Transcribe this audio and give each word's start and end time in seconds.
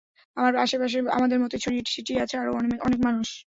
আমার 0.37 0.53
আশে 0.63 0.77
পাশে 0.81 0.97
আমাদের 1.17 1.37
মতোই 1.43 1.61
ছড়িয়ে 1.63 1.83
ছিটিয়ে 1.89 2.19
আছে 2.23 2.35
আরও 2.37 2.51
কিছু 2.83 3.01
মানুষ। 3.07 3.27